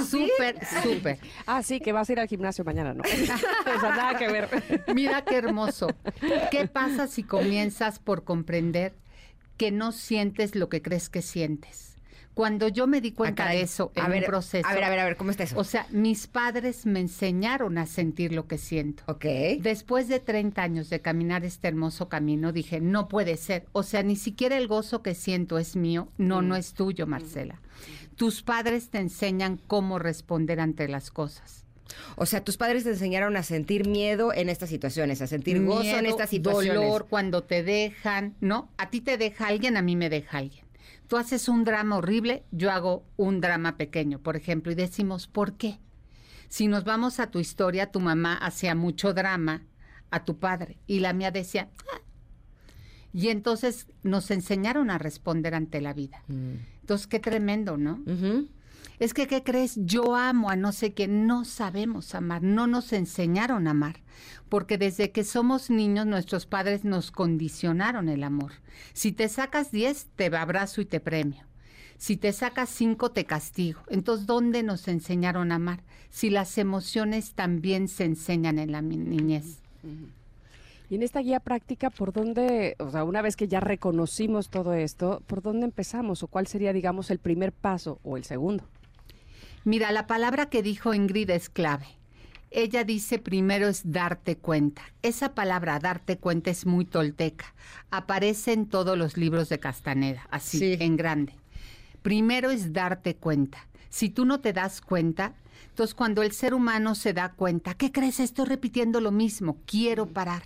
súper, 0.09 0.57
súper? 0.83 1.19
Ah, 1.45 1.63
sí, 1.63 1.79
que 1.79 1.91
vas 1.91 2.09
a 2.09 2.13
ir 2.13 2.19
al 2.19 2.27
gimnasio 2.27 2.63
mañana, 2.63 2.93
¿no? 2.93 3.03
o 3.75 3.79
sea, 3.79 3.89
nada 3.89 4.17
que 4.17 4.27
ver. 4.29 4.49
Mira 4.93 5.23
qué 5.23 5.37
hermoso. 5.37 5.87
¿Qué 6.49 6.67
pasa 6.67 7.07
si 7.07 7.23
comienzas 7.23 7.99
por 7.99 8.23
comprender 8.23 8.93
que 9.61 9.69
no 9.69 9.91
sientes 9.91 10.55
lo 10.55 10.69
que 10.69 10.81
crees 10.81 11.07
que 11.07 11.21
sientes. 11.21 11.95
Cuando 12.33 12.67
yo 12.67 12.87
me 12.87 12.99
di 12.99 13.09
ah, 13.09 13.15
cuenta 13.15 13.49
de 13.49 13.61
eso 13.61 13.91
en 13.93 14.11
un 14.11 14.23
proceso. 14.23 14.67
A 14.67 14.73
ver, 14.73 14.83
a 14.83 14.89
ver, 14.89 14.97
a 14.97 15.05
ver, 15.05 15.17
¿cómo 15.17 15.29
está 15.29 15.43
eso? 15.43 15.55
O 15.59 15.63
sea, 15.63 15.85
mis 15.91 16.25
padres 16.25 16.87
me 16.87 16.99
enseñaron 16.99 17.77
a 17.77 17.85
sentir 17.85 18.33
lo 18.33 18.47
que 18.47 18.57
siento. 18.57 19.03
Ok. 19.05 19.25
Después 19.59 20.07
de 20.07 20.19
30 20.19 20.63
años 20.63 20.89
de 20.89 20.99
caminar 20.99 21.45
este 21.45 21.67
hermoso 21.67 22.09
camino, 22.09 22.51
dije, 22.51 22.81
no 22.81 23.07
puede 23.07 23.37
ser. 23.37 23.67
O 23.71 23.83
sea, 23.83 24.01
ni 24.01 24.15
siquiera 24.15 24.57
el 24.57 24.67
gozo 24.67 25.03
que 25.03 25.13
siento 25.13 25.59
es 25.59 25.75
mío. 25.75 26.07
No, 26.17 26.41
no 26.41 26.55
es 26.55 26.73
tuyo, 26.73 27.05
Marcela. 27.05 27.61
Tus 28.15 28.41
padres 28.41 28.89
te 28.89 28.97
enseñan 28.97 29.57
cómo 29.67 29.99
responder 29.99 30.59
ante 30.59 30.87
las 30.87 31.11
cosas. 31.11 31.67
O 32.15 32.25
sea, 32.25 32.43
tus 32.43 32.57
padres 32.57 32.83
te 32.83 32.89
enseñaron 32.89 33.37
a 33.37 33.43
sentir 33.43 33.87
miedo 33.87 34.33
en 34.33 34.49
estas 34.49 34.69
situaciones, 34.69 35.21
a 35.21 35.27
sentir 35.27 35.63
gozo 35.63 35.97
en 35.97 36.05
estas 36.05 36.29
situaciones. 36.29 36.81
dolor 36.81 37.07
cuando 37.09 37.43
te 37.43 37.63
dejan, 37.63 38.35
¿no? 38.41 38.69
A 38.77 38.89
ti 38.89 39.01
te 39.01 39.17
deja 39.17 39.47
alguien, 39.47 39.77
a 39.77 39.81
mí 39.81 39.95
me 39.95 40.09
deja 40.09 40.39
alguien. 40.39 40.65
Tú 41.07 41.17
haces 41.17 41.49
un 41.49 41.63
drama 41.63 41.97
horrible, 41.97 42.43
yo 42.51 42.71
hago 42.71 43.05
un 43.17 43.41
drama 43.41 43.77
pequeño, 43.77 44.19
por 44.19 44.35
ejemplo, 44.35 44.71
y 44.71 44.75
decimos, 44.75 45.27
¿por 45.27 45.57
qué? 45.57 45.79
Si 46.47 46.67
nos 46.67 46.83
vamos 46.83 47.19
a 47.19 47.31
tu 47.31 47.39
historia, 47.39 47.91
tu 47.91 47.99
mamá 47.99 48.35
hacía 48.35 48.75
mucho 48.75 49.13
drama 49.13 49.63
a 50.09 50.25
tu 50.25 50.37
padre 50.37 50.77
y 50.87 50.99
la 50.99 51.13
mía 51.13 51.31
decía, 51.31 51.69
ah". 51.93 52.01
y 53.13 53.29
entonces 53.29 53.87
nos 54.03 54.31
enseñaron 54.31 54.89
a 54.89 54.97
responder 54.97 55.55
ante 55.55 55.81
la 55.81 55.93
vida. 55.93 56.23
Mm. 56.27 56.55
Entonces, 56.81 57.07
qué 57.07 57.19
tremendo, 57.19 57.77
¿no? 57.77 57.99
Es 58.99 59.13
que, 59.13 59.27
¿qué 59.27 59.43
crees? 59.43 59.75
Yo 59.77 60.15
amo 60.15 60.49
a 60.49 60.55
no 60.55 60.71
sé 60.71 60.93
qué, 60.93 61.07
no 61.07 61.43
sabemos 61.45 62.13
amar, 62.13 62.43
no 62.43 62.67
nos 62.67 62.93
enseñaron 62.93 63.67
a 63.67 63.71
amar, 63.71 64.01
porque 64.49 64.77
desde 64.77 65.11
que 65.11 65.23
somos 65.23 65.69
niños 65.69 66.05
nuestros 66.05 66.45
padres 66.45 66.83
nos 66.85 67.11
condicionaron 67.11 68.09
el 68.09 68.23
amor. 68.23 68.53
Si 68.93 69.11
te 69.11 69.27
sacas 69.27 69.71
10, 69.71 70.07
te 70.15 70.25
abrazo 70.35 70.81
y 70.81 70.85
te 70.85 70.99
premio. 70.99 71.45
Si 71.97 72.17
te 72.17 72.33
sacas 72.33 72.69
5, 72.69 73.11
te 73.11 73.25
castigo. 73.25 73.81
Entonces, 73.87 74.25
¿dónde 74.25 74.63
nos 74.63 74.87
enseñaron 74.87 75.51
a 75.51 75.55
amar? 75.55 75.83
Si 76.09 76.29
las 76.29 76.57
emociones 76.57 77.33
también 77.33 77.87
se 77.87 78.05
enseñan 78.05 78.57
en 78.59 78.71
la 78.71 78.81
niñez. 78.81 79.61
Y 80.91 80.95
en 80.95 81.03
esta 81.03 81.21
guía 81.21 81.39
práctica, 81.39 81.89
¿por 81.89 82.11
dónde, 82.11 82.75
o 82.77 82.91
sea, 82.91 83.05
una 83.05 83.21
vez 83.21 83.37
que 83.37 83.47
ya 83.47 83.61
reconocimos 83.61 84.49
todo 84.49 84.73
esto, 84.73 85.23
¿por 85.25 85.41
dónde 85.41 85.63
empezamos? 85.63 86.21
¿O 86.21 86.27
cuál 86.27 86.47
sería, 86.47 86.73
digamos, 86.73 87.11
el 87.11 87.19
primer 87.19 87.53
paso 87.53 88.01
o 88.03 88.17
el 88.17 88.25
segundo? 88.25 88.65
Mira, 89.63 89.93
la 89.93 90.05
palabra 90.05 90.49
que 90.49 90.61
dijo 90.61 90.93
Ingrid 90.93 91.29
es 91.29 91.47
clave. 91.47 91.85
Ella 92.49 92.83
dice 92.83 93.19
primero 93.19 93.69
es 93.69 93.89
darte 93.89 94.35
cuenta. 94.35 94.81
Esa 95.01 95.33
palabra 95.33 95.79
darte 95.79 96.17
cuenta 96.17 96.49
es 96.49 96.65
muy 96.65 96.83
tolteca. 96.83 97.55
Aparece 97.89 98.51
en 98.51 98.67
todos 98.67 98.97
los 98.97 99.15
libros 99.15 99.47
de 99.47 99.61
Castaneda, 99.61 100.27
así, 100.29 100.75
en 100.77 100.97
grande. 100.97 101.35
Primero 102.01 102.49
es 102.51 102.73
darte 102.73 103.15
cuenta. 103.15 103.65
Si 103.87 104.09
tú 104.09 104.25
no 104.25 104.41
te 104.41 104.51
das 104.51 104.81
cuenta, 104.81 105.35
entonces 105.69 105.95
cuando 105.95 106.21
el 106.21 106.33
ser 106.33 106.53
humano 106.53 106.95
se 106.95 107.13
da 107.13 107.31
cuenta, 107.31 107.75
¿qué 107.75 107.93
crees? 107.93 108.19
Estoy 108.19 108.43
repitiendo 108.43 108.99
lo 108.99 109.11
mismo, 109.11 109.55
quiero 109.65 110.07
parar. 110.07 110.43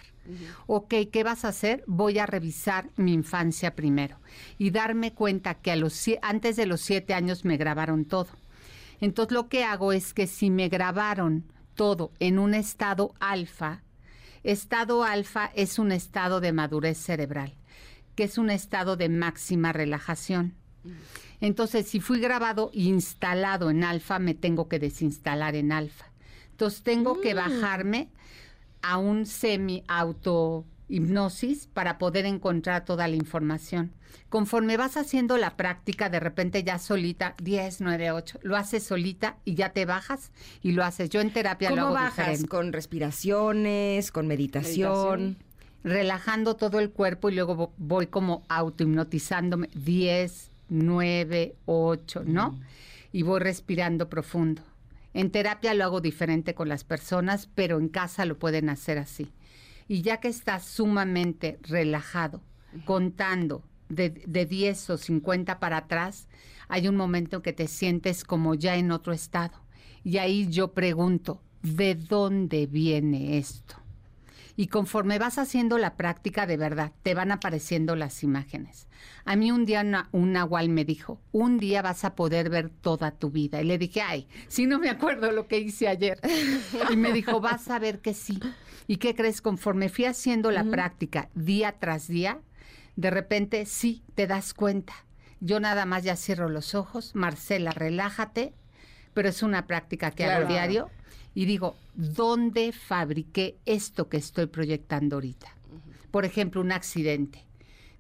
Ok, 0.68 0.94
¿qué 1.12 1.24
vas 1.24 1.46
a 1.46 1.50
hacer? 1.50 1.84
Voy 1.88 2.20
a 2.20 2.26
revisar 2.26 2.90
mi 2.96 3.14
infancia 3.14 3.76
primero 3.76 4.18
y 4.58 4.72
darme 4.72 5.14
cuenta 5.14 5.56
que 5.56 5.72
a 5.72 5.76
los, 5.76 6.04
antes 6.22 6.56
de 6.56 6.66
los 6.66 6.82
siete 6.82 7.14
años 7.14 7.46
me 7.46 7.58
grabaron 7.58 8.06
todo 8.06 8.30
entonces 9.02 9.34
lo 9.34 9.50
que 9.50 9.64
hago 9.64 9.92
es 9.92 10.14
que 10.14 10.28
si 10.28 10.50
me 10.50 10.70
grabaron 10.70 11.46
todo 11.76 12.12
en 12.20 12.40
un 12.40 12.54
estado 12.54 13.14
alfa, 13.20 13.82
estado 14.44 15.04
alfa 15.04 15.52
es 15.56 15.80
un 15.80 15.92
estado 15.92 16.40
de 16.40 16.54
madurez 16.54 16.98
cerebral, 16.98 17.54
que 18.16 18.24
es 18.24 18.38
un 18.38 18.50
estado 18.50 18.96
de 18.96 19.10
máxima 19.10 19.74
relajación. 19.74 20.54
Entonces, 21.42 21.88
si 21.88 22.00
fui 22.00 22.20
grabado 22.20 22.72
e 22.74 22.84
instalado 22.84 23.70
en 23.70 23.84
alfa, 23.84 24.20
me 24.20 24.36
tengo 24.36 24.70
que 24.70 24.80
desinstalar 24.80 25.56
en 25.56 25.72
alfa. 25.72 26.06
Entonces, 26.52 26.84
tengo 26.84 27.20
que 27.20 27.34
mm. 27.34 27.38
bajarme 27.38 28.10
a 28.86 28.98
un 28.98 29.26
semi 29.26 29.84
auto 29.88 30.64
hipnosis 30.88 31.68
para 31.74 31.98
poder 31.98 32.26
encontrar 32.26 32.86
toda 32.86 33.08
la 33.08 33.16
información. 33.16 33.92
Conforme 34.30 34.78
vas 34.78 34.96
haciendo 34.96 35.38
la 35.38 35.58
práctica, 35.58 36.10
de 36.10 36.20
repente 36.20 36.64
ya 36.64 36.78
solita, 36.78 37.36
10, 37.42 37.82
9, 37.82 38.12
8, 38.12 38.40
lo 38.44 38.56
haces 38.56 38.84
solita 38.84 39.38
y 39.44 39.56
ya 39.56 39.70
te 39.70 39.86
bajas 39.86 40.32
y 40.62 40.74
lo 40.74 40.84
haces. 40.84 41.10
Yo 41.10 41.22
en 41.22 41.32
terapia 41.32 41.72
lo 41.72 41.84
hago 41.84 41.94
bajas? 41.94 42.46
¿Con 42.46 42.74
respiraciones, 42.74 44.12
con 44.12 44.28
meditación? 44.28 45.38
Relajando 45.84 46.56
todo 46.56 46.80
el 46.80 46.92
cuerpo 46.92 47.30
y 47.30 47.36
luego 47.36 47.74
voy 47.78 48.08
como 48.08 48.44
autohipnotizándome, 48.50 49.70
10, 49.74 50.52
9, 50.70 51.56
8, 51.66 52.24
¿no? 52.26 52.52
Mm. 52.52 52.62
Y 53.14 53.22
voy 53.24 53.40
respirando 53.40 54.10
profundo. 54.10 54.62
En 55.16 55.32
terapia 55.32 55.74
lo 55.74 55.86
hago 55.86 56.02
diferente 56.02 56.56
con 56.56 56.68
las 56.68 56.84
personas, 56.84 57.48
pero 57.56 57.80
en 57.80 57.88
casa 57.88 58.26
lo 58.26 58.38
pueden 58.38 58.68
hacer 58.68 58.98
así. 58.98 59.32
Y 59.88 60.02
ya 60.02 60.20
que 60.20 60.28
estás 60.28 60.66
sumamente 60.66 61.58
relajado, 61.62 62.42
contando 62.84 63.64
de, 63.88 64.10
de 64.10 64.46
10 64.46 64.90
o 64.90 64.98
50 64.98 65.58
para 65.62 65.78
atrás, 65.78 66.28
hay 66.68 66.90
un 66.90 66.98
momento 66.98 67.42
que 67.42 67.54
te 67.54 67.68
sientes 67.68 68.26
como 68.26 68.56
ya 68.56 68.76
en 68.76 68.92
otro 68.92 69.14
estado. 69.14 69.58
Y 70.04 70.18
ahí 70.18 70.50
yo 70.50 70.74
pregunto, 70.74 71.42
¿de 71.62 71.96
dónde 71.96 72.66
viene 72.66 73.38
esto? 73.38 73.85
Y 74.58 74.68
conforme 74.68 75.20
vas 75.20 75.38
haciendo 75.38 75.78
la 75.78 75.96
práctica 75.96 76.46
de 76.46 76.56
verdad, 76.56 76.94
te 77.04 77.14
van 77.14 77.32
apareciendo 77.32 77.96
las 77.96 78.24
imágenes. 78.24 78.88
A 79.26 79.36
mí 79.36 79.52
un 79.52 79.66
día 79.66 80.08
un 80.12 80.32
nahual 80.32 80.70
me 80.70 80.86
dijo, 80.86 81.20
un 81.32 81.58
día 81.58 81.82
vas 81.82 82.06
a 82.06 82.16
poder 82.16 82.50
ver 82.50 82.70
toda 82.70 83.12
tu 83.12 83.32
vida. 83.32 83.62
Y 83.62 83.66
le 83.66 83.78
dije, 83.78 84.02
ay, 84.02 84.28
si 84.48 84.66
no 84.66 84.80
me 84.80 84.90
acuerdo 84.90 85.32
lo 85.32 85.48
que 85.48 85.60
hice 85.60 85.88
ayer. 85.88 86.20
Y 86.90 86.96
me 86.96 87.12
dijo, 87.12 87.42
vas 87.42 87.70
a 87.70 87.80
ver 87.80 88.00
que 88.00 88.14
sí. 88.14 88.40
¿Y 88.88 88.98
qué 88.98 89.16
crees? 89.16 89.42
Conforme 89.42 89.90
fui 89.90 90.06
haciendo 90.06 90.52
la 90.52 90.64
práctica 90.64 91.30
día 91.34 91.76
tras 91.80 92.08
día, 92.08 92.40
de 92.96 93.10
repente 93.10 93.66
sí 93.66 94.04
te 94.14 94.28
das 94.28 94.54
cuenta. 94.54 94.94
Yo 95.40 95.60
nada 95.60 95.86
más 95.86 96.04
ya 96.04 96.16
cierro 96.16 96.50
los 96.50 96.76
ojos, 96.76 97.14
Marcela, 97.14 97.72
relájate, 97.72 98.54
pero 99.14 99.30
es 99.30 99.44
una 99.44 99.68
práctica 99.68 100.12
que 100.12 100.26
hago 100.26 100.48
diario 100.48 100.90
y 101.36 101.46
digo, 101.46 101.76
¿dónde 101.94 102.72
fabriqué 102.72 103.58
esto 103.66 104.08
que 104.08 104.18
estoy 104.18 104.48
proyectando 104.48 105.18
ahorita? 105.18 105.54
Por 106.10 106.24
ejemplo, 106.24 106.62
un 106.62 106.72
accidente. 106.72 107.44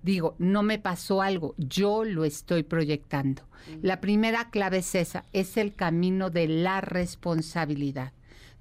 Digo, 0.01 0.35
no 0.39 0.63
me 0.63 0.79
pasó 0.79 1.21
algo, 1.21 1.53
yo 1.57 2.05
lo 2.05 2.23
estoy 2.23 2.63
proyectando. 2.63 3.43
La 3.81 3.99
primera 3.99 4.49
clave 4.51 4.77
es 4.77 4.95
esa, 4.95 5.25
es 5.33 5.57
el 5.57 5.73
camino 5.73 6.29
de 6.29 6.47
la 6.47 6.79
responsabilidad. 6.79 8.13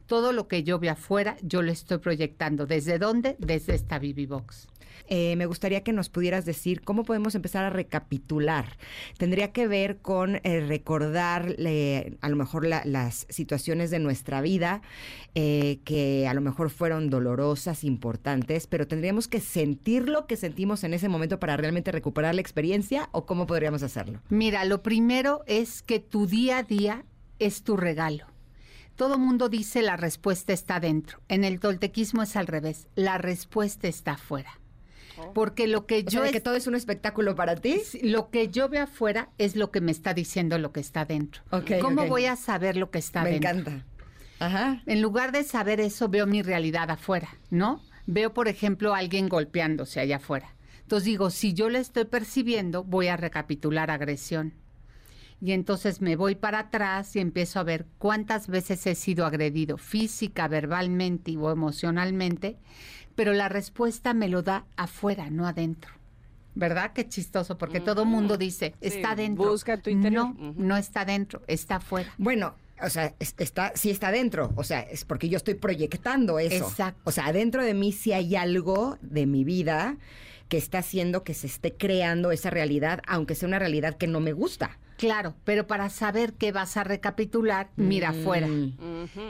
Todo 0.06 0.32
lo 0.32 0.48
que 0.48 0.62
yo 0.62 0.78
veo 0.78 0.92
afuera, 0.92 1.36
yo 1.42 1.62
lo 1.62 1.72
estoy 1.72 1.98
proyectando. 1.98 2.66
¿Desde 2.66 2.98
dónde? 2.98 3.36
Desde 3.38 3.74
esta 3.74 3.98
Box. 4.28 4.68
Eh, 5.08 5.36
me 5.36 5.46
gustaría 5.46 5.82
que 5.82 5.92
nos 5.92 6.08
pudieras 6.08 6.44
decir 6.44 6.82
cómo 6.82 7.04
podemos 7.04 7.34
empezar 7.34 7.64
a 7.64 7.70
recapitular. 7.70 8.76
Tendría 9.18 9.52
que 9.52 9.68
ver 9.68 9.98
con 9.98 10.36
eh, 10.36 10.64
recordar 10.66 11.56
a 12.20 12.28
lo 12.28 12.36
mejor 12.36 12.66
las 12.66 13.26
situaciones 13.28 13.90
de 13.90 13.98
nuestra 13.98 14.40
vida 14.40 14.82
eh, 15.34 15.80
que 15.84 16.26
a 16.26 16.34
lo 16.34 16.40
mejor 16.40 16.70
fueron 16.70 17.10
dolorosas, 17.10 17.84
importantes, 17.84 18.66
pero 18.66 18.86
tendríamos 18.86 19.28
que 19.28 19.40
sentir 19.40 20.08
lo 20.08 20.26
que 20.26 20.36
sentimos 20.36 20.84
en 20.84 20.94
ese 20.94 21.08
momento 21.08 21.38
para 21.38 21.56
realmente 21.56 21.92
recuperar 21.92 22.34
la 22.34 22.40
experiencia 22.40 23.08
o 23.12 23.26
cómo 23.26 23.46
podríamos 23.46 23.82
hacerlo. 23.82 24.20
Mira, 24.30 24.64
lo 24.64 24.82
primero 24.82 25.42
es 25.46 25.82
que 25.82 26.00
tu 26.00 26.26
día 26.26 26.58
a 26.58 26.62
día 26.62 27.04
es 27.38 27.62
tu 27.62 27.76
regalo. 27.76 28.33
Todo 28.96 29.18
mundo 29.18 29.48
dice 29.48 29.82
la 29.82 29.96
respuesta 29.96 30.52
está 30.52 30.80
dentro. 30.80 31.20
En 31.28 31.44
el 31.44 31.60
toltequismo 31.60 32.22
es 32.22 32.36
al 32.36 32.46
revés. 32.46 32.88
La 32.94 33.18
respuesta 33.18 33.88
está 33.88 34.12
afuera. 34.12 34.60
Porque 35.32 35.66
lo 35.66 35.86
que 35.86 36.04
yo... 36.04 36.22
que 36.24 36.40
todo 36.40 36.54
es 36.54 36.66
un 36.66 36.74
espectáculo 36.74 37.34
para 37.34 37.56
ti. 37.56 37.80
Lo 38.02 38.30
que 38.30 38.48
yo 38.48 38.68
veo 38.68 38.84
afuera 38.84 39.30
es 39.38 39.56
lo 39.56 39.70
que 39.70 39.80
me 39.80 39.92
está 39.92 40.14
diciendo 40.14 40.58
lo 40.58 40.72
que 40.72 40.80
está 40.80 41.04
dentro. 41.04 41.42
¿Cómo 41.80 42.06
voy 42.06 42.26
a 42.26 42.36
saber 42.36 42.76
lo 42.76 42.90
que 42.90 42.98
está 42.98 43.24
dentro? 43.24 43.54
Me 43.54 43.60
encanta. 43.60 43.86
Ajá. 44.40 44.82
En 44.86 45.00
lugar 45.00 45.32
de 45.32 45.44
saber 45.44 45.80
eso, 45.80 46.08
veo 46.08 46.26
mi 46.26 46.42
realidad 46.42 46.90
afuera, 46.90 47.28
¿no? 47.50 47.80
Veo, 48.06 48.34
por 48.34 48.48
ejemplo, 48.48 48.94
a 48.94 48.98
alguien 48.98 49.28
golpeándose 49.28 50.00
allá 50.00 50.16
afuera. 50.16 50.54
Entonces 50.82 51.06
digo, 51.06 51.30
si 51.30 51.54
yo 51.54 51.70
le 51.70 51.78
estoy 51.78 52.04
percibiendo, 52.04 52.84
voy 52.84 53.08
a 53.08 53.16
recapitular 53.16 53.90
agresión. 53.90 54.52
Y 55.44 55.52
entonces 55.52 56.00
me 56.00 56.16
voy 56.16 56.36
para 56.36 56.60
atrás 56.60 57.14
y 57.16 57.20
empiezo 57.20 57.60
a 57.60 57.64
ver 57.64 57.86
cuántas 57.98 58.48
veces 58.48 58.86
he 58.86 58.94
sido 58.94 59.26
agredido 59.26 59.76
física, 59.76 60.48
verbalmente 60.48 61.36
o 61.36 61.50
emocionalmente 61.50 62.56
pero 63.14 63.32
la 63.32 63.48
respuesta 63.48 64.14
me 64.14 64.28
lo 64.28 64.42
da 64.42 64.66
afuera, 64.76 65.30
no 65.30 65.46
adentro. 65.46 65.92
¿Verdad? 66.56 66.92
Qué 66.92 67.08
chistoso, 67.08 67.58
porque 67.58 67.80
todo 67.80 67.94
todo 67.96 68.04
mundo 68.04 68.36
dice, 68.36 68.74
está 68.80 69.16
dentro. 69.16 69.50
Busca 69.50 69.76
tu 69.76 69.90
interior. 69.90 70.34
No, 70.38 70.54
no 70.56 70.76
está 70.76 71.04
dentro, 71.04 71.42
está 71.48 71.76
afuera. 71.76 72.14
Bueno, 72.16 72.54
o 72.80 72.88
sea, 72.90 73.12
está, 73.18 73.72
sí 73.74 73.90
está 73.90 74.12
dentro. 74.12 74.52
O 74.54 74.62
sea, 74.62 74.80
es 74.80 75.04
porque 75.04 75.28
yo 75.28 75.36
estoy 75.36 75.54
proyectando 75.54 76.38
eso. 76.38 76.68
Exacto. 76.68 77.00
O 77.04 77.10
sea, 77.10 77.26
adentro 77.26 77.64
de 77.64 77.74
mí 77.74 77.90
sí 77.90 78.12
hay 78.12 78.36
algo 78.36 78.98
de 79.00 79.26
mi 79.26 79.42
vida 79.42 79.96
que 80.48 80.56
está 80.56 80.78
haciendo 80.78 81.24
que 81.24 81.34
se 81.34 81.48
esté 81.48 81.72
creando 81.74 82.30
esa 82.30 82.50
realidad, 82.50 83.00
aunque 83.08 83.34
sea 83.34 83.48
una 83.48 83.58
realidad 83.58 83.96
que 83.96 84.06
no 84.06 84.20
me 84.20 84.32
gusta. 84.32 84.78
Claro, 84.96 85.34
pero 85.44 85.66
para 85.66 85.90
saber 85.90 86.34
qué 86.34 86.52
vas 86.52 86.76
a 86.76 86.84
recapitular, 86.84 87.70
mira 87.76 88.10
afuera. 88.10 88.46
Mm. 88.46 88.76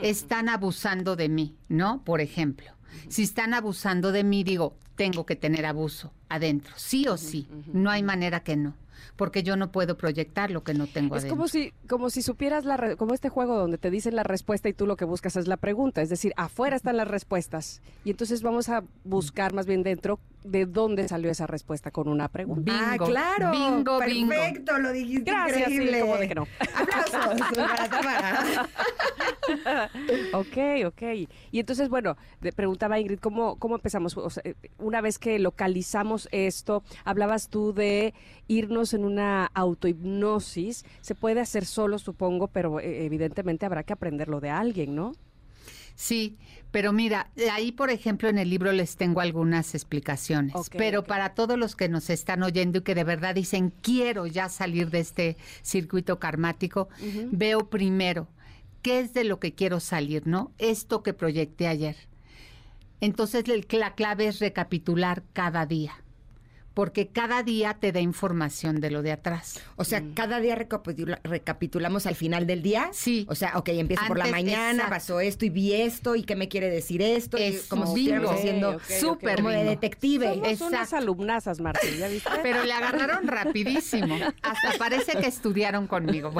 Están 0.01 0.49
abusando 0.49 1.15
de 1.15 1.29
mí, 1.29 1.55
¿no? 1.69 2.03
Por 2.03 2.21
ejemplo. 2.21 2.67
Si 3.09 3.23
están 3.23 3.53
abusando 3.53 4.11
de 4.11 4.23
mí, 4.23 4.43
digo, 4.43 4.75
tengo 4.95 5.25
que 5.25 5.35
tener 5.35 5.65
abuso 5.65 6.13
adentro, 6.29 6.73
sí 6.77 7.07
o 7.07 7.17
sí. 7.17 7.47
No 7.73 7.89
hay 7.89 8.03
manera 8.03 8.41
que 8.41 8.55
no 8.55 8.73
porque 9.15 9.43
yo 9.43 9.55
no 9.55 9.71
puedo 9.71 9.97
proyectar 9.97 10.51
lo 10.51 10.63
que 10.63 10.73
no 10.73 10.87
tengo 10.87 11.15
es 11.15 11.25
como 11.25 11.47
si 11.47 11.73
como 11.87 12.09
si 12.09 12.21
supieras 12.21 12.65
la 12.65 12.95
como 12.95 13.13
este 13.13 13.29
juego 13.29 13.57
donde 13.57 13.77
te 13.77 13.89
dicen 13.89 14.15
la 14.15 14.23
respuesta 14.23 14.69
y 14.69 14.73
tú 14.73 14.85
lo 14.85 14.95
que 14.95 15.05
buscas 15.05 15.35
es 15.35 15.47
la 15.47 15.57
pregunta 15.57 16.01
es 16.01 16.09
decir 16.09 16.33
afuera 16.37 16.75
están 16.75 16.97
las 16.97 17.07
respuestas. 17.07 17.81
Y 18.03 18.11
entonces 18.11 18.41
vamos 18.41 18.69
a 18.69 18.83
buscar 19.03 19.53
más 19.53 19.65
bien 19.65 19.83
dentro 19.83 20.19
de 20.43 20.65
dónde 20.65 21.07
salió 21.07 21.31
esa 21.31 21.47
respuesta 21.47 21.91
con 21.91 22.07
una 22.07 22.27
pregunta. 22.27 22.71
Ah 22.75 22.97
claro. 22.97 23.51
bingo 23.51 23.99
perfecto 23.99 24.77
lo 24.77 24.91
dijiste 24.91 25.31
Gracias, 25.31 25.69
increíble. 25.69 26.01
sí, 26.01 26.19
de 26.19 26.27
que 26.27 26.35
no. 26.35 26.47
Aplausos 26.75 27.41
para 27.55 27.89
Tamara 27.89 28.69
ok 30.33 30.85
ok 30.87 31.01
y 31.51 31.59
entonces 31.59 31.89
bueno 31.89 32.17
preguntaba 32.55 32.99
Ingrid 32.99 33.19
cómo 33.19 33.57
cómo 33.57 33.75
empezamos 33.75 34.17
una 34.77 35.01
vez 35.01 35.19
que 35.19 35.39
localizamos 35.39 36.27
esto 36.31 36.83
hablabas 37.03 37.49
tú 37.49 37.73
de 37.73 38.13
irnos 38.47 38.93
en 38.93 39.05
una 39.05 39.45
autohipnosis. 39.53 40.85
Se 41.01 41.15
puede 41.15 41.41
hacer 41.41 41.65
solo, 41.65 41.99
supongo, 41.99 42.47
pero 42.47 42.79
eh, 42.79 43.05
evidentemente 43.05 43.65
habrá 43.65 43.83
que 43.83 43.93
aprenderlo 43.93 44.39
de 44.39 44.49
alguien, 44.49 44.95
¿no? 44.95 45.13
Sí, 45.95 46.37
pero 46.71 46.91
mira, 46.91 47.29
ahí 47.53 47.71
por 47.71 47.89
ejemplo 47.89 48.27
en 48.27 48.37
el 48.37 48.49
libro 48.49 48.73
les 48.73 48.97
tengo 48.97 49.21
algunas 49.21 49.73
explicaciones, 49.75 50.53
pero 50.77 51.05
para 51.05 51.33
todos 51.33 51.57
los 51.57 51.77
que 51.77 51.87
nos 51.87 52.09
están 52.09 52.43
oyendo 52.43 52.79
y 52.79 52.81
que 52.81 52.95
de 52.95 53.05
verdad 53.05 53.33
dicen 53.33 53.71
quiero 53.81 54.27
ya 54.27 54.49
salir 54.49 54.89
de 54.89 54.99
este 54.99 55.37
circuito 55.61 56.19
karmático, 56.19 56.89
veo 57.31 57.69
primero 57.69 58.27
qué 58.85 58.99
es 58.99 59.13
de 59.13 59.23
lo 59.23 59.39
que 59.39 59.55
quiero 59.55 59.79
salir, 59.79 60.27
¿no? 60.27 60.51
Esto 60.59 61.01
que 61.01 61.15
proyecté 61.15 61.67
ayer. 61.67 61.95
Entonces 63.01 63.45
la 63.47 63.95
clave 63.95 64.27
es 64.27 64.37
recapitular 64.37 65.23
cada 65.33 65.65
día 65.65 66.04
porque 66.75 67.07
cada 67.07 67.41
día 67.41 67.77
te 67.79 67.93
da 67.93 68.01
información 68.01 68.81
de 68.81 68.91
lo 68.91 69.01
de 69.01 69.13
atrás. 69.13 69.61
O 69.77 69.85
sea, 69.85 70.01
mm. 70.01 70.13
cada 70.13 70.41
día 70.41 70.55
recapitulamos 70.55 72.05
al 72.05 72.15
final 72.15 72.45
del 72.45 72.61
día. 72.61 72.89
Sí. 72.91 73.25
O 73.29 73.33
sea, 73.33 73.53
ok, 73.55 73.69
empiezo 73.69 74.03
por 74.07 74.17
la 74.17 74.27
mañana, 74.27 74.89
pasó 74.89 75.21
esto 75.21 75.45
y 75.45 75.49
vi 75.49 75.73
esto 75.73 76.17
y 76.17 76.23
qué 76.23 76.35
me 76.35 76.49
quiere 76.49 76.69
decir 76.69 77.01
esto. 77.01 77.37
como 77.69 77.85
si 77.85 78.01
estuviéramos 78.01 78.31
haciendo 78.31 78.79
súper 78.99 79.37
como 79.37 79.49
de 79.49 79.63
detective. 79.63 80.35
Somos 80.57 80.61
unas 80.61 80.93
alumnasas, 80.93 81.61
Martín, 81.61 81.97
¿ya 81.97 82.09
viste? 82.09 82.29
Pero 82.43 82.63
le 82.65 82.73
agarraron 82.73 83.25
rapidísimo. 83.25 84.17
Hasta 84.41 84.77
parece 84.77 85.13
que 85.13 85.27
estudiaron 85.27 85.87
conmigo. 85.87 86.33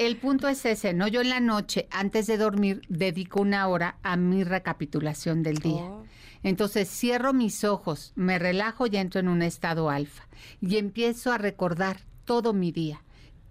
el 0.00 0.16
punto 0.16 0.48
es 0.48 0.66
ese, 0.66 0.92
¿no? 0.92 1.06
Yo 1.06 1.20
en 1.20 1.30
la 1.30 1.38
noche, 1.38 1.86
antes 1.92 2.26
de 2.26 2.36
dormir, 2.36 2.82
dedico 2.88 3.40
una 3.40 3.68
hora 3.68 3.98
a 4.02 4.16
mi 4.16 4.42
recapitulación 4.42 5.44
del 5.44 5.58
día. 5.58 5.84
Oh. 5.84 6.04
Entonces 6.42 6.88
cierro 6.88 7.32
mis 7.32 7.64
ojos, 7.64 8.12
me 8.14 8.38
relajo 8.38 8.86
y 8.86 8.96
entro 8.96 9.20
en 9.20 9.28
un 9.28 9.42
estado 9.42 9.90
alfa 9.90 10.28
y 10.60 10.76
empiezo 10.76 11.32
a 11.32 11.38
recordar 11.38 12.00
todo 12.24 12.52
mi 12.52 12.72
día. 12.72 13.02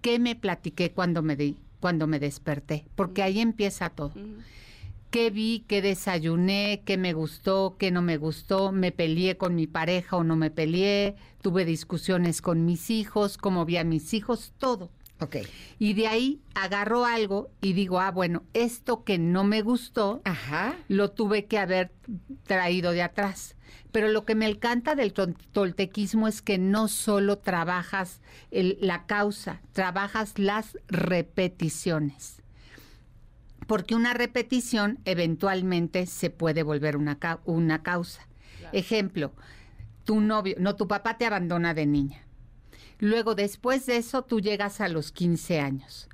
¿Qué 0.01 0.19
me 0.19 0.35
platiqué 0.35 0.91
cuando 0.91 1.21
me 1.21 1.35
di, 1.35 1.57
cuando 1.79 2.07
me 2.07 2.19
desperté? 2.19 2.85
Porque 2.95 3.23
ahí 3.23 3.39
empieza 3.39 3.89
todo. 3.89 4.13
¿Qué 5.09 5.29
vi? 5.29 5.63
¿Qué 5.67 5.81
desayuné? 5.81 6.81
¿Qué 6.85 6.97
me 6.97 7.13
gustó? 7.13 7.75
¿Qué 7.79 7.91
no 7.91 8.01
me 8.01 8.17
gustó? 8.17 8.71
¿Me 8.71 8.91
peleé 8.91 9.37
con 9.37 9.55
mi 9.55 9.65
pareja 9.65 10.17
o 10.17 10.23
no 10.23 10.35
me 10.35 10.51
peleé? 10.51 11.15
¿Tuve 11.41 11.65
discusiones 11.65 12.41
con 12.41 12.65
mis 12.65 12.89
hijos? 12.89 13.37
¿Cómo 13.37 13.65
vi 13.65 13.77
a 13.77 13.83
mis 13.83 14.13
hijos? 14.13 14.53
Todo. 14.57 14.91
Ok. 15.19 15.37
Y 15.79 15.93
de 15.93 16.07
ahí 16.07 16.41
agarro 16.53 17.05
algo 17.05 17.49
y 17.61 17.73
digo, 17.73 17.99
ah, 17.99 18.11
bueno, 18.11 18.43
esto 18.53 19.03
que 19.03 19.17
no 19.17 19.43
me 19.43 19.61
gustó, 19.61 20.21
lo 20.87 21.11
tuve 21.11 21.45
que 21.45 21.57
haber 21.57 21.91
traído 22.43 22.91
de 22.91 23.01
atrás. 23.01 23.55
Pero 23.91 24.09
lo 24.09 24.25
que 24.25 24.35
me 24.35 24.47
encanta 24.47 24.95
del 24.95 25.13
toltequismo 25.13 26.27
es 26.27 26.41
que 26.41 26.57
no 26.57 26.87
solo 26.87 27.39
trabajas 27.39 28.21
la 28.51 29.05
causa, 29.07 29.61
trabajas 29.71 30.37
las 30.37 30.77
repeticiones. 30.87 32.43
Porque 33.65 33.95
una 33.95 34.13
repetición 34.13 34.99
eventualmente 35.05 36.05
se 36.05 36.29
puede 36.29 36.63
volver 36.63 36.95
una, 36.95 37.17
una 37.45 37.81
causa. 37.81 38.27
Ejemplo, 38.71 39.33
tu 40.03 40.21
novio, 40.21 40.55
no, 40.59 40.75
tu 40.75 40.87
papá 40.87 41.17
te 41.17 41.25
abandona 41.25 41.73
de 41.73 41.85
niña 41.85 42.26
Luego, 42.99 43.35
después 43.35 43.85
de 43.85 43.97
eso, 43.97 44.23
tú 44.23 44.39
llegas 44.39 44.81
a 44.81 44.89
los 44.89 45.11
15 45.11 45.59
años 45.59 46.09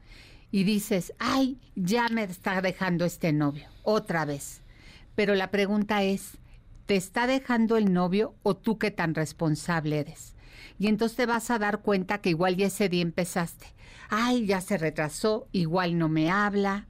y 0.51 0.65
dices, 0.65 1.13
ay, 1.17 1.59
ya 1.75 2.09
me 2.09 2.23
está 2.23 2.61
dejando 2.61 3.05
este 3.05 3.31
novio, 3.33 3.67
otra 3.83 4.25
vez. 4.25 4.61
Pero 5.15 5.35
la 5.35 5.49
pregunta 5.49 6.03
es, 6.03 6.37
¿te 6.85 6.95
está 6.95 7.25
dejando 7.27 7.77
el 7.77 7.93
novio 7.93 8.35
o 8.43 8.55
tú 8.55 8.77
qué 8.77 8.91
tan 8.91 9.15
responsable 9.15 9.99
eres? 9.99 10.35
Y 10.77 10.87
entonces 10.87 11.15
te 11.15 11.25
vas 11.25 11.49
a 11.51 11.59
dar 11.59 11.81
cuenta 11.81 12.19
que 12.19 12.29
igual 12.29 12.57
ya 12.57 12.67
ese 12.67 12.89
día 12.89 13.01
empezaste. 13.01 13.67
Ay, 14.09 14.45
ya 14.45 14.61
se 14.61 14.77
retrasó, 14.77 15.47
igual 15.51 15.97
no 15.97 16.09
me 16.09 16.29
habla, 16.29 16.87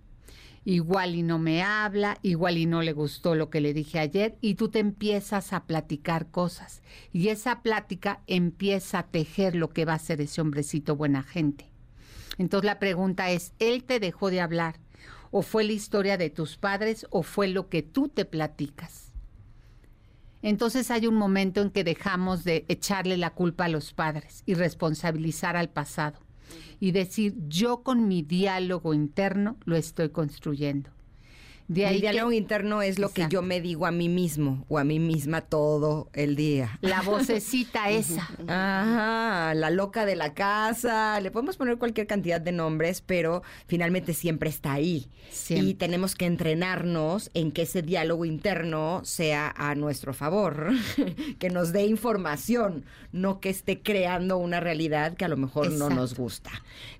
igual 0.65 1.15
y 1.15 1.23
no 1.23 1.39
me 1.39 1.61
habla, 1.61 2.17
igual 2.21 2.57
y 2.57 2.65
no 2.65 2.81
le 2.81 2.93
gustó 2.93 3.35
lo 3.35 3.49
que 3.49 3.61
le 3.61 3.73
dije 3.73 3.99
ayer, 3.99 4.37
y 4.41 4.55
tú 4.55 4.69
te 4.69 4.79
empiezas 4.79 5.53
a 5.53 5.65
platicar 5.65 6.27
cosas. 6.27 6.81
Y 7.11 7.29
esa 7.29 7.61
plática 7.61 8.21
empieza 8.27 8.99
a 8.99 9.07
tejer 9.07 9.55
lo 9.55 9.69
que 9.69 9.85
va 9.85 9.93
a 9.93 9.99
ser 9.99 10.21
ese 10.21 10.41
hombrecito 10.41 10.95
buena 10.95 11.23
gente. 11.23 11.69
Entonces 12.37 12.65
la 12.65 12.79
pregunta 12.79 13.29
es, 13.31 13.53
¿él 13.59 13.83
te 13.83 13.99
dejó 13.99 14.29
de 14.29 14.41
hablar? 14.41 14.79
¿O 15.31 15.41
fue 15.41 15.63
la 15.63 15.73
historia 15.73 16.17
de 16.17 16.29
tus 16.29 16.57
padres? 16.57 17.07
¿O 17.09 17.23
fue 17.23 17.47
lo 17.47 17.69
que 17.69 17.81
tú 17.83 18.07
te 18.07 18.25
platicas? 18.25 19.11
Entonces 20.41 20.91
hay 20.91 21.07
un 21.07 21.15
momento 21.15 21.61
en 21.61 21.69
que 21.69 21.83
dejamos 21.83 22.43
de 22.43 22.65
echarle 22.67 23.17
la 23.17 23.29
culpa 23.29 23.65
a 23.65 23.69
los 23.69 23.93
padres 23.93 24.43
y 24.45 24.55
responsabilizar 24.55 25.55
al 25.55 25.69
pasado 25.69 26.22
y 26.79 26.91
decir, 26.91 27.35
yo 27.47 27.83
con 27.83 28.07
mi 28.07 28.21
diálogo 28.21 28.93
interno 28.93 29.57
lo 29.65 29.75
estoy 29.75 30.09
construyendo. 30.09 30.89
El 31.69 32.01
diálogo 32.01 32.31
interno 32.31 32.81
es 32.81 32.99
lo 32.99 33.09
que 33.09 33.27
yo 33.29 33.41
me 33.41 33.61
digo 33.61 33.85
a 33.85 33.91
mí 33.91 34.09
mismo 34.09 34.65
o 34.69 34.77
a 34.77 34.83
mí 34.83 34.99
misma 34.99 35.41
todo 35.41 36.09
el 36.13 36.35
día. 36.35 36.77
La 36.81 37.01
vocecita 37.03 37.89
esa. 37.89 38.29
Ajá, 38.47 39.53
la 39.53 39.69
loca 39.69 40.05
de 40.05 40.15
la 40.15 40.33
casa. 40.33 41.19
Le 41.21 41.31
podemos 41.31 41.57
poner 41.57 41.77
cualquier 41.77 42.07
cantidad 42.07 42.41
de 42.41 42.51
nombres, 42.51 43.01
pero 43.01 43.43
finalmente 43.67 44.13
siempre 44.13 44.49
está 44.49 44.73
ahí. 44.73 45.09
Y 45.49 45.75
tenemos 45.75 46.15
que 46.15 46.25
entrenarnos 46.25 47.31
en 47.33 47.51
que 47.51 47.63
ese 47.63 47.81
diálogo 47.81 48.25
interno 48.25 49.01
sea 49.03 49.53
a 49.55 49.75
nuestro 49.75 50.13
favor, 50.13 50.71
que 51.39 51.49
nos 51.49 51.71
dé 51.71 51.85
información, 51.85 52.85
no 53.11 53.39
que 53.39 53.49
esté 53.49 53.81
creando 53.81 54.37
una 54.37 54.59
realidad 54.59 55.15
que 55.15 55.25
a 55.25 55.27
lo 55.27 55.37
mejor 55.37 55.71
no 55.71 55.89
nos 55.89 56.15
gusta. 56.15 56.51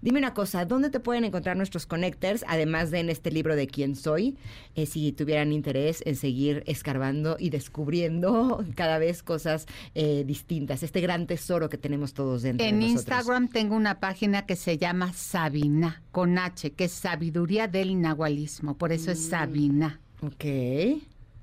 Dime 0.01 0.19
una 0.19 0.33
cosa, 0.33 0.65
¿dónde 0.65 0.89
te 0.89 0.99
pueden 0.99 1.25
encontrar 1.25 1.57
nuestros 1.57 1.85
connectors, 1.85 2.43
además 2.47 2.91
de 2.91 2.99
en 2.99 3.09
este 3.09 3.31
libro 3.31 3.55
de 3.55 3.67
quién 3.67 3.95
soy? 3.95 4.37
Eh, 4.75 4.85
si 4.85 5.11
tuvieran 5.11 5.51
interés 5.51 6.01
en 6.05 6.15
seguir 6.15 6.63
escarbando 6.67 7.37
y 7.39 7.49
descubriendo 7.49 8.63
cada 8.75 8.97
vez 8.97 9.23
cosas 9.23 9.65
eh, 9.95 10.23
distintas, 10.25 10.83
este 10.83 11.01
gran 11.01 11.27
tesoro 11.27 11.69
que 11.69 11.77
tenemos 11.77 12.13
todos 12.13 12.41
dentro 12.41 12.65
en 12.65 12.79
de 12.79 12.87
nosotros. 12.87 13.01
Instagram 13.01 13.47
tengo 13.49 13.75
una 13.75 13.99
página 13.99 14.45
que 14.45 14.55
se 14.55 14.77
llama 14.77 15.13
Sabina, 15.13 16.01
con 16.11 16.37
H, 16.37 16.71
que 16.71 16.85
es 16.85 16.91
sabiduría 16.91 17.67
del 17.67 17.99
nahualismo, 17.99 18.77
por 18.77 18.91
eso 18.91 19.11
es 19.11 19.19
mm. 19.19 19.29
Sabina. 19.29 20.01
Ok. 20.21 20.45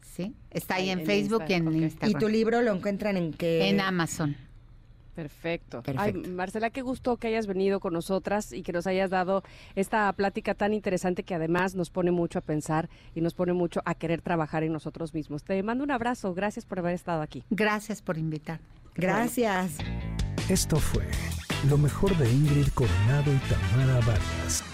Sí, 0.02 0.34
está 0.50 0.76
ahí 0.76 0.90
en, 0.90 1.06
Facebook 1.06 1.44
y 1.48 1.52
en 1.52 1.72
Instagram. 1.72 2.10
¿Y 2.10 2.14
tu 2.14 2.28
libro 2.28 2.62
lo 2.62 2.74
encuentran 2.74 3.16
en 3.16 3.32
qué? 3.32 3.68
En 3.68 3.80
Amazon. 3.80 4.36
Perfecto. 5.14 5.82
Ay, 5.96 6.12
Marcela, 6.12 6.70
qué 6.70 6.82
gusto 6.82 7.16
que 7.16 7.28
hayas 7.28 7.46
venido 7.46 7.80
con 7.80 7.92
nosotras 7.92 8.52
y 8.52 8.62
que 8.62 8.72
nos 8.72 8.86
hayas 8.86 9.10
dado 9.10 9.42
esta 9.74 10.12
plática 10.12 10.54
tan 10.54 10.72
interesante 10.72 11.22
que 11.22 11.34
además 11.34 11.74
nos 11.74 11.90
pone 11.90 12.10
mucho 12.10 12.38
a 12.38 12.42
pensar 12.42 12.88
y 13.14 13.20
nos 13.20 13.34
pone 13.34 13.52
mucho 13.52 13.82
a 13.84 13.94
querer 13.94 14.22
trabajar 14.22 14.62
en 14.62 14.72
nosotros 14.72 15.14
mismos. 15.14 15.42
Te 15.42 15.62
mando 15.62 15.84
un 15.84 15.90
abrazo. 15.90 16.34
Gracias 16.34 16.64
por 16.64 16.78
haber 16.78 16.94
estado 16.94 17.22
aquí. 17.22 17.44
Gracias 17.50 18.02
por 18.02 18.18
invitarme. 18.18 18.66
Gracias. 18.94 19.78
Esto 20.48 20.76
fue 20.76 21.04
lo 21.68 21.76
mejor 21.76 22.16
de 22.16 22.30
Ingrid 22.30 22.68
Coronado 22.68 23.32
y 23.32 23.38
Tamara 23.48 24.00
Vargas. 24.06 24.64